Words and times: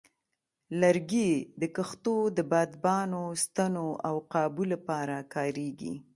لرګي 0.81 1.29
د 1.61 1.63
کښتو 1.75 2.15
د 2.37 2.39
بادبانو، 2.51 3.23
ستنو، 3.43 3.87
او 4.07 4.15
قابو 4.33 4.63
لپاره 4.73 5.15
کارېږي. 5.33 5.93